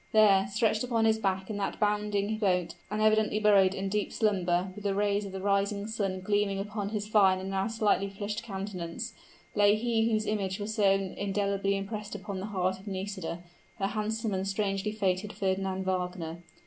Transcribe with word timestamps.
There, 0.13 0.47
stretched 0.51 0.83
upon 0.83 1.05
his 1.05 1.19
back 1.19 1.51
in 1.51 1.57
that 1.57 1.79
bounding 1.79 2.39
boat, 2.39 2.73
and 2.89 3.03
evidently 3.03 3.37
buried 3.37 3.75
in 3.75 3.87
deep 3.87 4.11
slumber, 4.11 4.71
with 4.73 4.83
the 4.83 4.95
rays 4.95 5.25
of 5.25 5.31
the 5.31 5.39
rising 5.41 5.85
sun 5.85 6.21
gleaming 6.21 6.57
upon 6.57 6.89
his 6.89 7.05
fine 7.07 7.37
and 7.37 7.51
now 7.51 7.67
slightly 7.67 8.09
flushed 8.09 8.41
countenance, 8.41 9.13
lay 9.53 9.75
he 9.75 10.09
whose 10.11 10.25
image 10.25 10.59
was 10.59 10.73
so 10.73 10.89
indelibly 10.91 11.77
impressed 11.77 12.15
upon 12.15 12.39
the 12.39 12.47
heart 12.47 12.79
of 12.79 12.87
Nisida 12.87 13.43
her 13.77 13.85
handsome 13.85 14.33
and 14.33 14.47
strangely 14.47 14.91
fated 14.91 15.33
Fernand 15.33 15.85
Wagner! 15.85 16.41